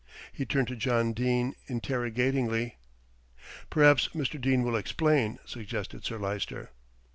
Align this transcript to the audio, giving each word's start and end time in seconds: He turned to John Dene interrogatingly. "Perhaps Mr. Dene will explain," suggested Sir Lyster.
He 0.33 0.47
turned 0.47 0.67
to 0.69 0.75
John 0.75 1.13
Dene 1.13 1.53
interrogatingly. 1.67 2.77
"Perhaps 3.69 4.07
Mr. 4.15 4.41
Dene 4.41 4.63
will 4.63 4.75
explain," 4.75 5.37
suggested 5.45 6.03
Sir 6.03 6.17
Lyster. 6.17 6.71